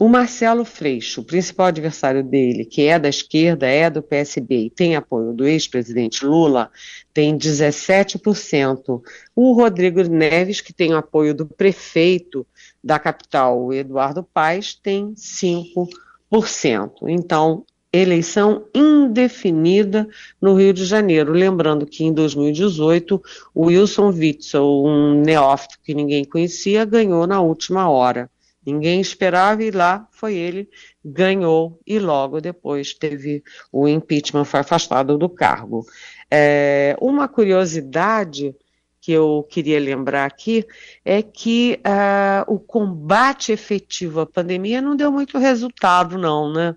O 0.00 0.08
Marcelo 0.08 0.64
Freixo, 0.64 1.22
principal 1.22 1.66
adversário 1.66 2.24
dele, 2.24 2.64
que 2.64 2.86
é 2.86 2.98
da 2.98 3.10
esquerda, 3.10 3.66
é 3.66 3.90
do 3.90 4.02
PSB 4.02 4.64
e 4.64 4.70
tem 4.70 4.96
apoio 4.96 5.34
do 5.34 5.46
ex-presidente 5.46 6.24
Lula, 6.24 6.70
tem 7.12 7.36
17%. 7.36 9.02
O 9.36 9.52
Rodrigo 9.52 10.02
Neves, 10.04 10.62
que 10.62 10.72
tem 10.72 10.94
apoio 10.94 11.34
do 11.34 11.44
prefeito 11.44 12.46
da 12.82 12.98
capital, 12.98 13.72
Eduardo 13.72 14.22
Paes, 14.22 14.74
tem 14.74 15.14
5%. 15.14 16.92
Então, 17.08 17.64
eleição 17.92 18.64
indefinida 18.74 20.08
no 20.40 20.54
Rio 20.54 20.72
de 20.72 20.84
Janeiro. 20.84 21.32
Lembrando 21.32 21.86
que 21.86 22.04
em 22.04 22.12
2018, 22.12 23.20
o 23.54 23.66
Wilson 23.66 24.10
Witzel, 24.10 24.84
um 24.84 25.20
neófito 25.20 25.78
que 25.82 25.94
ninguém 25.94 26.24
conhecia, 26.24 26.84
ganhou 26.84 27.26
na 27.26 27.40
última 27.40 27.88
hora. 27.90 28.30
Ninguém 28.64 29.00
esperava 29.00 29.64
e 29.64 29.70
lá 29.70 30.06
foi 30.12 30.34
ele, 30.34 30.68
ganhou 31.04 31.80
e 31.86 31.98
logo 31.98 32.40
depois 32.40 32.92
teve 32.92 33.42
o 33.72 33.88
impeachment, 33.88 34.44
foi 34.44 34.60
afastado 34.60 35.16
do 35.16 35.28
cargo. 35.28 35.84
É, 36.30 36.94
uma 37.00 37.26
curiosidade 37.26 38.54
que 39.00 39.12
eu 39.12 39.46
queria 39.50 39.80
lembrar 39.80 40.26
aqui 40.26 40.66
é 41.04 41.22
que 41.22 41.80
uh, 41.86 42.52
o 42.52 42.58
combate 42.58 43.52
efetivo 43.52 44.20
à 44.20 44.26
pandemia 44.26 44.82
não 44.82 44.94
deu 44.94 45.10
muito 45.10 45.38
resultado, 45.38 46.18
não, 46.18 46.52
né? 46.52 46.76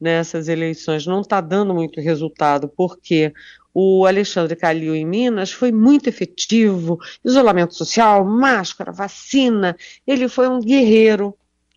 nessas 0.00 0.48
eleições, 0.48 1.06
não 1.06 1.20
está 1.20 1.40
dando 1.40 1.72
muito 1.72 2.00
resultado, 2.00 2.68
porque 2.68 3.32
o 3.72 4.04
Alexandre 4.04 4.56
Calil 4.56 4.96
em 4.96 5.06
Minas 5.06 5.52
foi 5.52 5.70
muito 5.70 6.08
efetivo, 6.08 6.98
isolamento 7.24 7.74
social, 7.74 8.24
máscara, 8.24 8.90
vacina, 8.90 9.76
ele 10.04 10.28
foi 10.28 10.48
um 10.48 10.58
guerreiro 10.58 11.36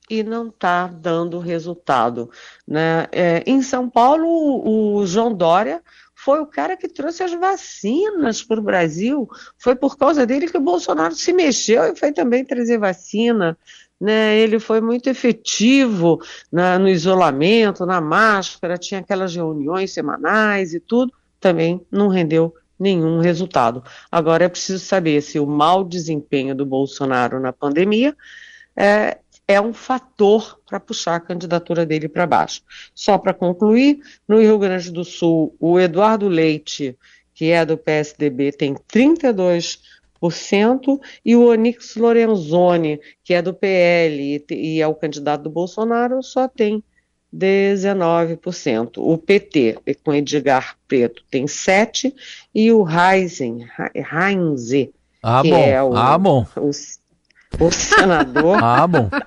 e 0.10 0.24
não 0.24 0.48
está 0.48 0.88
dando 0.88 1.38
resultado. 1.38 2.30
Né? 2.68 3.08
É, 3.12 3.44
em 3.46 3.62
São 3.62 3.88
Paulo, 3.88 4.26
o, 4.26 4.96
o 4.98 5.06
João 5.06 5.32
Dória 5.32 5.82
foi 6.26 6.40
o 6.40 6.48
cara 6.48 6.76
que 6.76 6.88
trouxe 6.88 7.22
as 7.22 7.34
vacinas 7.34 8.42
para 8.42 8.60
o 8.60 8.64
Brasil. 8.64 9.30
Foi 9.60 9.76
por 9.76 9.96
causa 9.96 10.26
dele 10.26 10.48
que 10.48 10.58
o 10.58 10.62
Bolsonaro 10.62 11.14
se 11.14 11.32
mexeu 11.32 11.84
e 11.84 11.96
foi 11.96 12.12
também 12.12 12.44
trazer 12.44 12.80
vacina. 12.80 13.56
Né? 14.02 14.36
Ele 14.40 14.60
foi 14.60 14.82
muito 14.82 15.08
efetivo 15.08 16.20
na, 16.52 16.80
no 16.80 16.90
isolamento, 16.90 17.86
na 17.86 18.02
máscara, 18.02 18.76
tinha 18.76 19.02
aquelas 19.02 19.36
reuniões 19.36 19.94
semanais 19.94 20.74
e 20.74 20.80
tudo. 20.80 21.14
Também 21.40 21.80
não 21.92 22.08
rendeu 22.08 22.56
nenhum 22.80 23.20
resultado. 23.20 23.84
Agora 24.12 24.46
é 24.46 24.50
preciso 24.50 24.84
saber 24.84 25.22
se 25.22 25.40
o 25.40 25.46
mau 25.46 25.84
desempenho 25.84 26.56
do 26.56 26.66
Bolsonaro 26.66 27.40
na 27.40 27.54
pandemia 27.54 28.18
é, 28.76 29.20
é 29.48 29.62
um 29.62 29.74
fator 29.74 30.60
para 30.68 30.80
puxar 30.80 31.16
a 31.16 31.20
candidatura 31.20 31.86
dele 31.86 32.08
para 32.10 32.26
baixo. 32.26 32.62
Só 32.94 33.18
para 33.18 33.34
concluir, 33.34 34.00
no 34.28 34.40
Rio 34.40 34.58
Grande 34.58 34.92
do 34.92 35.04
Sul, 35.04 35.56
o 35.60 35.80
Eduardo 35.80 36.28
Leite, 36.28 36.98
que 37.34 37.52
é 37.52 37.66
do 37.66 37.78
PSDB, 37.78 38.52
tem 38.52 38.74
32%, 38.74 39.78
e 41.24 41.36
o 41.36 41.48
Onix 41.48 41.96
Lorenzoni, 41.96 43.00
que 43.24 43.34
é 43.34 43.42
do 43.42 43.54
PL 43.54 44.44
e, 44.50 44.82
é 44.82 44.88
o 44.88 44.96
candidato 44.96 45.44
do 45.44 45.50
Bolsonaro, 45.50 46.24
só 46.24 46.48
tem 46.48 46.84
19%. 47.34 48.94
O 48.98 49.18
PT, 49.18 49.78
com 50.04 50.14
Edgar 50.14 50.78
Preto, 50.88 51.24
tem 51.30 51.46
7%, 51.46 52.14
e 52.54 52.72
o 52.72 52.86
Heisen, 52.90 53.68
Heinze, 53.94 54.92
ah, 55.22 55.42
que 55.42 55.50
bom. 55.50 55.58
é 55.58 55.84
o, 55.84 55.96
ah, 55.96 56.18
bom. 56.18 56.48
o 56.56 56.72
o 57.60 57.72
senador. 57.72 58.58
ah, 58.64 58.88
bom. 58.88 59.10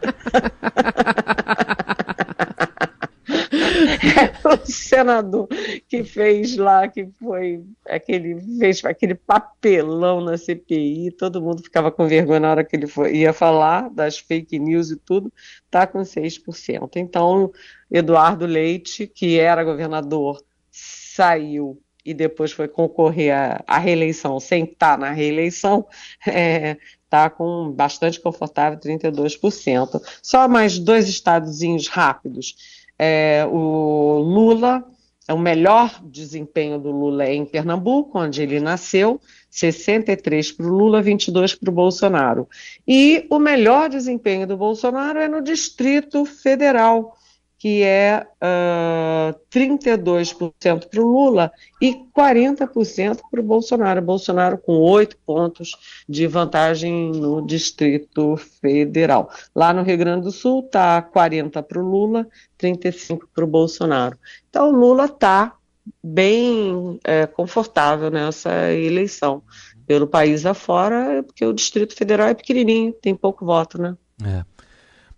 é 4.19 4.49
o 4.49 4.67
senador 4.67 5.49
que 5.89 6.03
fez 6.05 6.57
lá, 6.57 6.89
que 6.89 7.09
foi 7.19 7.63
aquele, 7.89 8.41
fez 8.59 8.85
aquele 8.85 9.15
papelão 9.15 10.21
na 10.21 10.37
CPI, 10.37 11.13
todo 11.13 11.43
mundo 11.43 11.63
ficava 11.63 11.91
com 11.91 12.07
vergonha 12.07 12.41
na 12.41 12.51
hora 12.51 12.65
que 12.65 12.77
ele 12.77 12.87
foi, 12.87 13.17
ia 13.17 13.33
falar 13.33 13.91
das 13.91 14.19
fake 14.19 14.59
news 14.59 14.91
e 14.91 14.97
tudo, 14.97 15.33
tá 15.71 15.87
com 15.87 16.01
6%. 16.01 16.91
Então, 16.97 17.53
Eduardo 17.91 18.47
Leite, 18.47 19.07
que 19.07 19.39
era 19.39 19.65
governador, 19.65 20.43
saiu 20.71 21.81
e 22.05 22.15
depois 22.15 22.53
foi 22.53 22.69
concorrer 22.69 23.35
à, 23.67 23.79
reeleição 23.79 24.41
sem 24.41 24.65
estar 24.65 24.97
na 24.97 25.11
reeleição, 25.11 25.87
é, 26.27 26.79
está 27.09 27.31
com 27.31 27.73
bastante 27.73 28.21
confortável, 28.21 28.79
32%. 28.79 30.01
Só 30.23 30.47
mais 30.47 30.79
dois 30.79 31.09
estadozinhos 31.09 31.89
rápidos. 31.89 32.55
É, 32.99 33.47
o 33.51 34.19
Lula, 34.19 34.85
é 35.27 35.33
o 35.33 35.39
melhor 35.39 36.01
desempenho 36.05 36.79
do 36.79 36.91
Lula 36.91 37.25
é 37.25 37.35
em 37.35 37.47
Pernambuco, 37.47 38.19
onde 38.19 38.43
ele 38.43 38.61
nasceu, 38.61 39.21
63 39.51 40.53
para 40.53 40.67
o 40.67 40.69
Lula, 40.69 41.01
22 41.01 41.55
para 41.55 41.71
o 41.71 41.75
Bolsonaro. 41.75 42.47
E 42.87 43.27
o 43.31 43.39
melhor 43.39 43.89
desempenho 43.89 44.47
do 44.47 44.57
Bolsonaro 44.57 45.19
é 45.19 45.29
no 45.29 45.41
Distrito 45.41 46.27
Federal, 46.27 47.17
que 47.59 47.83
é 47.83 48.25
uh, 48.41 49.39
32% 49.51 50.87
para 50.89 51.03
o 51.03 51.07
Lula 51.07 51.53
e 51.83 51.97
40% 52.17 53.21
para 53.29 53.41
o 53.41 53.43
Bolsonaro. 53.43 54.01
Bolsonaro 54.01 54.59
com 54.59 54.75
oito 54.75 55.17
pontos 55.27 55.77
de 56.09 56.27
vantagem 56.29 57.11
no 57.11 57.45
Distrito 57.45 58.37
Federal. 58.37 59.29
Lá 59.55 59.73
no 59.73 59.83
Rio 59.83 59.99
Grande 59.99 60.23
do 60.23 60.31
Sul 60.31 60.61
está 60.61 61.03
40 61.03 61.61
para 61.65 61.81
o 61.81 61.85
Lula, 61.85 62.29
35 62.57 63.29
para 63.35 63.45
o 63.45 63.49
Bolsonaro. 63.49 64.17
Então 64.49 64.69
o 64.69 64.77
Lula 64.77 65.07
está 65.07 65.57
bem 66.03 67.01
é, 67.03 67.27
confortável 67.27 68.09
nessa 68.09 68.73
eleição. 68.73 69.43
Pelo 69.85 70.07
país 70.07 70.45
afora, 70.45 71.23
porque 71.25 71.45
o 71.45 71.53
Distrito 71.53 71.97
Federal 71.97 72.29
é 72.29 72.35
pequenininho, 72.35 72.93
tem 72.93 73.15
pouco 73.15 73.47
voto, 73.47 73.81
né? 73.81 73.97
É. 74.23 74.45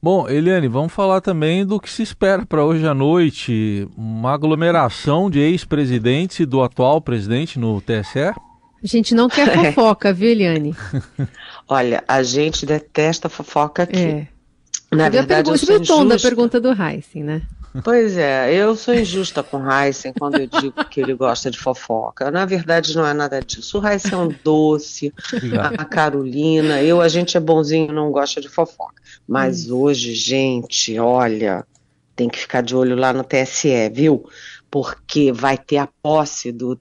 Bom, 0.02 0.26
Eliane, 0.26 0.66
vamos 0.66 0.94
falar 0.94 1.20
também 1.20 1.64
do 1.66 1.78
que 1.78 1.90
se 1.90 2.02
espera 2.02 2.46
para 2.46 2.64
hoje 2.64 2.86
à 2.86 2.94
noite, 2.94 3.86
uma 3.94 4.32
aglomeração 4.32 5.30
de 5.30 5.40
ex-presidentes 5.40 6.40
e 6.40 6.46
do 6.46 6.62
atual 6.62 7.02
presidente 7.02 7.58
no 7.58 7.82
TSE? 7.82 8.18
A 8.18 8.34
gente 8.82 9.14
não 9.14 9.28
quer 9.28 9.52
fofoca, 9.74 10.10
viu, 10.10 10.30
Eliane? 10.30 10.74
Olha, 11.68 12.02
a 12.08 12.22
gente 12.22 12.64
detesta 12.64 13.28
fofoca 13.28 13.82
aqui. 13.82 13.98
É. 13.98 14.28
Na 14.90 15.04
você 15.04 15.10
verdade, 15.10 15.50
eu 15.50 15.58
sou 15.58 15.76
o 15.76 15.82
tom 15.84 16.06
da 16.06 16.18
pergunta 16.18 16.58
do 16.58 16.70
Heisen, 16.72 17.22
né? 17.22 17.42
Pois 17.84 18.16
é, 18.16 18.52
eu 18.52 18.74
sou 18.74 18.92
injusta 18.92 19.44
com 19.44 19.58
o 19.58 19.72
Heisen 19.72 20.12
quando 20.12 20.40
eu 20.40 20.46
digo 20.46 20.84
que 20.86 21.00
ele 21.00 21.14
gosta 21.14 21.50
de 21.50 21.58
fofoca. 21.58 22.28
Na 22.28 22.44
verdade, 22.44 22.96
não 22.96 23.06
é 23.06 23.14
nada 23.14 23.40
disso. 23.40 23.78
O 23.78 23.86
Heisen 23.86 24.12
é 24.12 24.16
um 24.16 24.34
doce, 24.42 25.14
a 25.78 25.84
Carolina, 25.84 26.82
eu, 26.82 27.00
a 27.00 27.06
gente 27.06 27.36
é 27.36 27.40
bonzinho 27.40 27.92
não 27.92 28.10
gosta 28.10 28.40
de 28.40 28.48
fofoca. 28.48 29.00
Mas 29.26 29.70
hum. 29.70 29.76
hoje, 29.76 30.14
gente, 30.14 30.98
olha, 30.98 31.64
tem 32.16 32.28
que 32.28 32.40
ficar 32.40 32.60
de 32.60 32.74
olho 32.74 32.96
lá 32.96 33.12
no 33.12 33.22
TSE, 33.22 33.88
viu? 33.92 34.28
Porque 34.68 35.30
vai 35.30 35.56
ter 35.56 35.78
a 35.78 35.88
posse 36.02 36.50
do 36.50 36.78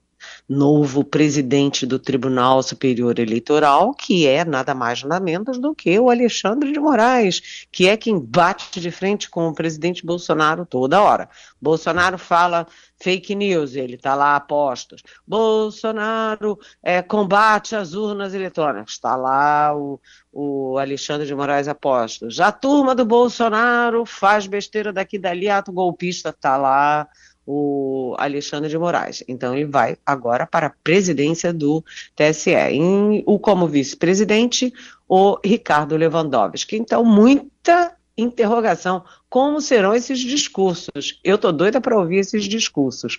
novo 0.50 1.04
presidente 1.04 1.86
do 1.86 1.96
Tribunal 1.96 2.60
Superior 2.60 3.20
Eleitoral, 3.20 3.94
que 3.94 4.26
é 4.26 4.44
nada 4.44 4.74
mais 4.74 5.04
nada 5.04 5.24
menos 5.24 5.60
do 5.60 5.72
que 5.72 5.96
o 5.96 6.10
Alexandre 6.10 6.72
de 6.72 6.80
Moraes, 6.80 7.68
que 7.70 7.86
é 7.86 7.96
quem 7.96 8.18
bate 8.18 8.80
de 8.80 8.90
frente 8.90 9.30
com 9.30 9.46
o 9.46 9.54
presidente 9.54 10.04
Bolsonaro 10.04 10.66
toda 10.66 11.00
hora. 11.00 11.28
Bolsonaro 11.62 12.18
fala 12.18 12.66
fake 13.00 13.32
news, 13.36 13.76
ele 13.76 13.94
está 13.94 14.16
lá 14.16 14.34
a 14.34 14.40
postos. 14.40 15.04
Bolsonaro 15.24 16.58
é, 16.82 17.00
combate 17.00 17.76
as 17.76 17.94
urnas 17.94 18.34
eletrônicas, 18.34 18.94
está 18.94 19.14
lá 19.14 19.72
o, 19.76 20.00
o 20.32 20.78
Alexandre 20.78 21.28
de 21.28 21.34
Moraes 21.34 21.68
a 21.68 21.76
postos. 21.76 22.40
A 22.40 22.50
turma 22.50 22.92
do 22.92 23.04
Bolsonaro 23.04 24.04
faz 24.04 24.48
besteira 24.48 24.92
daqui 24.92 25.16
dali, 25.16 25.48
ato 25.48 25.70
golpista, 25.70 26.30
está 26.30 26.56
lá 26.56 27.08
o 27.46 28.14
Alexandre 28.18 28.68
de 28.68 28.78
Moraes. 28.78 29.24
Então 29.26 29.54
ele 29.54 29.64
vai 29.64 29.96
agora 30.04 30.46
para 30.46 30.68
a 30.68 30.74
presidência 30.82 31.52
do 31.52 31.84
TSE. 32.14 32.50
Em, 32.50 33.22
o 33.26 33.38
como 33.38 33.66
vice-presidente, 33.66 34.72
o 35.08 35.38
Ricardo 35.44 35.96
Lewandowski. 35.96 36.76
Então, 36.76 37.04
muita 37.04 37.96
interrogação. 38.16 39.04
Como 39.28 39.60
serão 39.60 39.94
esses 39.94 40.18
discursos? 40.18 41.20
Eu 41.24 41.38
tô 41.38 41.50
doida 41.50 41.80
para 41.80 41.98
ouvir 41.98 42.18
esses 42.18 42.44
discursos. 42.44 43.16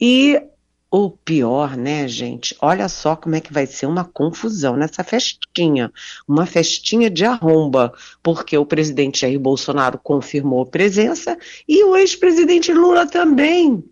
E 0.00 0.40
o 0.92 1.08
pior, 1.10 1.74
né, 1.74 2.06
gente? 2.06 2.54
Olha 2.60 2.86
só 2.86 3.16
como 3.16 3.34
é 3.34 3.40
que 3.40 3.50
vai 3.50 3.66
ser 3.66 3.86
uma 3.86 4.04
confusão 4.04 4.76
nessa 4.76 5.02
festinha. 5.02 5.90
Uma 6.28 6.44
festinha 6.44 7.08
de 7.08 7.24
arromba, 7.24 7.94
porque 8.22 8.58
o 8.58 8.66
presidente 8.66 9.22
Jair 9.22 9.40
Bolsonaro 9.40 9.98
confirmou 9.98 10.66
presença 10.66 11.38
e 11.66 11.82
o 11.82 11.96
ex-presidente 11.96 12.74
Lula 12.74 13.06
também. 13.06 13.82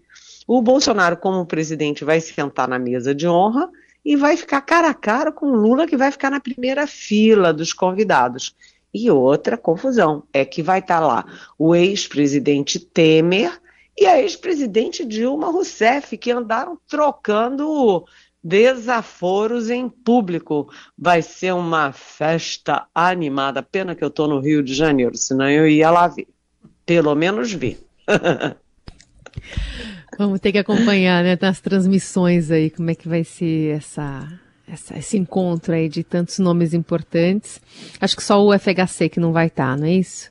O 0.47 0.61
Bolsonaro, 0.61 1.17
como 1.17 1.47
presidente, 1.47 2.05
vai 2.05 2.21
sentar 2.21 2.69
na 2.69 2.79
mesa 2.79 3.15
de 3.15 3.27
honra 3.27 3.71
e 4.05 4.15
vai 4.15 4.37
ficar 4.37 4.61
cara 4.61 4.91
a 4.91 4.95
cara 4.95 5.33
com 5.33 5.47
o 5.47 5.57
Lula, 5.57 5.87
que 5.87 5.97
vai 5.97 6.13
ficar 6.13 6.31
na 6.31 6.39
primeira 6.39 6.87
fila 6.87 7.51
dos 7.51 7.73
convidados. 7.73 8.55
E 8.93 9.11
outra 9.11 9.57
confusão 9.57 10.25
é 10.35 10.45
que 10.45 10.63
vai 10.63 10.81
estar 10.81 11.01
lá 11.01 11.25
o 11.59 11.75
ex-presidente 11.75 12.79
Temer 12.79 13.59
e 13.97 14.07
a 14.07 14.21
ex-presidente 14.21 15.05
Dilma 15.05 15.51
Rousseff, 15.51 16.17
que 16.17 16.31
andaram 16.31 16.79
trocando 16.89 18.05
desaforos 18.43 19.69
em 19.71 19.89
público. 19.89 20.73
Vai 20.97 21.23
ser 21.23 21.53
uma 21.53 21.93
festa 21.93 22.87
animada. 22.95 23.63
Pena 23.63 23.95
que 23.95 24.03
eu 24.03 24.09
estou 24.09 24.27
no 24.27 24.41
Rio 24.41 24.63
de 24.63 24.75
Janeiro, 24.75 25.17
senão 25.17 25.49
eu 25.49 25.69
ia 25.69 25.91
lá 25.91 26.09
ver. 26.09 26.29
Pelo 26.87 27.15
menos 27.15 27.53
ver. 27.53 27.79
Vamos 30.19 30.41
ter 30.41 30.53
que 30.53 30.59
acompanhar, 30.59 31.23
né, 31.23 31.39
nas 31.41 31.61
transmissões 31.61 32.51
aí, 32.51 32.69
como 32.69 32.91
é 32.91 32.95
que 32.95 33.09
vai 33.09 33.25
ser 33.25 33.77
essa, 33.77 34.29
essa, 34.67 34.99
esse 34.99 35.17
encontro 35.17 35.73
aí 35.73 35.89
de 35.89 36.05
tantos 36.05 36.39
nomes 36.39 36.75
importantes. 36.75 37.61
Acho 38.01 38.17
que 38.17 38.23
só 38.23 38.45
o 38.45 38.53
FHC 38.59 39.09
que 39.09 39.21
não 39.21 39.33
vai 39.33 39.47
estar, 39.47 39.71
tá, 39.71 39.77
não 39.77 39.87
é 39.87 39.93
isso? 39.93 40.31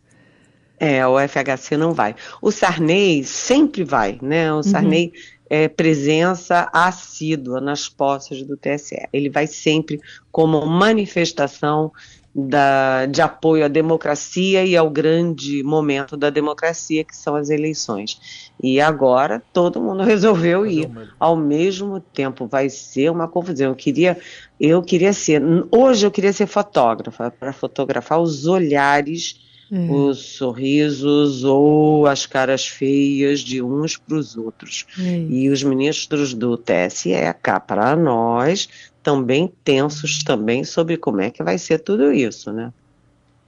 É, 0.79 1.05
o 1.05 1.19
FHC 1.19 1.75
não 1.75 1.93
vai. 1.93 2.15
O 2.41 2.51
Sarney 2.51 3.23
sempre 3.23 3.83
vai, 3.83 4.17
né? 4.21 4.51
O 4.53 4.57
uhum. 4.57 4.63
Sarney 4.63 5.07
uhum. 5.07 5.21
é 5.49 5.67
presença 5.67 6.69
assídua 6.71 7.59
nas 7.59 7.89
posses 7.89 8.43
do 8.43 8.55
TSE. 8.55 9.07
Ele 9.11 9.29
vai 9.29 9.45
sempre 9.45 9.99
como 10.31 10.65
manifestação 10.65 11.91
da, 12.33 13.05
de 13.07 13.21
apoio 13.21 13.65
à 13.65 13.67
democracia 13.67 14.63
e 14.63 14.77
ao 14.77 14.89
grande 14.89 15.63
momento 15.63 16.15
da 16.15 16.29
democracia, 16.29 17.03
que 17.03 17.15
são 17.15 17.35
as 17.35 17.49
eleições. 17.49 18.51
E 18.61 18.79
agora 18.79 19.41
todo 19.51 19.81
mundo 19.81 20.03
resolveu 20.03 20.65
ir 20.65 20.89
ao 21.19 21.35
mesmo 21.35 21.99
tempo. 21.99 22.47
Vai 22.47 22.69
ser 22.69 23.09
uma 23.09 23.27
confusão. 23.27 23.67
Eu 23.67 23.75
queria, 23.75 24.17
eu 24.59 24.81
queria 24.81 25.11
ser, 25.11 25.41
hoje 25.71 26.05
eu 26.05 26.11
queria 26.11 26.31
ser 26.31 26.47
fotógrafa 26.47 27.31
para 27.31 27.51
fotografar 27.51 28.21
os 28.21 28.45
olhares 28.45 29.48
é. 29.71 29.91
os 29.91 30.19
sorrisos 30.19 31.43
ou 31.43 32.07
as 32.07 32.25
caras 32.25 32.67
feias 32.67 33.39
de 33.41 33.61
uns 33.61 33.97
para 33.97 34.15
os 34.15 34.35
outros. 34.35 34.85
É. 34.99 35.25
E 35.29 35.49
os 35.49 35.63
ministros 35.63 36.33
do 36.33 36.57
TSE, 36.57 37.11
cá 37.41 37.59
para 37.59 37.95
nós, 37.95 38.67
também 39.03 39.51
tensos 39.63 40.23
também 40.23 40.63
sobre 40.63 40.97
como 40.97 41.21
é 41.21 41.29
que 41.29 41.43
vai 41.43 41.57
ser 41.57 41.79
tudo 41.79 42.11
isso, 42.11 42.51
né? 42.51 42.71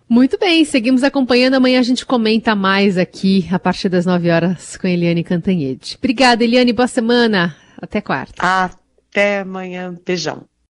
Muito 0.07 0.38
bem, 0.38 0.65
seguimos 0.65 1.03
acompanhando. 1.03 1.53
Amanhã 1.53 1.79
a 1.79 1.84
gente 1.84 2.05
comenta 2.05 2.53
mais 2.53 2.97
aqui 2.97 3.47
a 3.49 3.57
partir 3.57 3.88
das 3.88 4.05
9 4.05 4.29
horas 4.29 4.75
com 4.75 4.86
Eliane 4.86 5.23
Cantanhede. 5.23 5.95
Obrigada, 5.97 6.43
Eliane. 6.43 6.73
Boa 6.73 6.88
semana. 6.88 7.55
Até 7.81 8.01
quarta. 8.01 8.43
Até 8.43 9.39
amanhã. 9.39 9.97
Beijão. 10.05 10.51